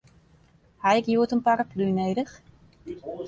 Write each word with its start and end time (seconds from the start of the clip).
Ha 0.81 0.89
ik 0.99 1.05
hjoed 1.09 1.33
in 1.35 1.45
paraplu 1.45 1.85
nedich? 1.91 2.33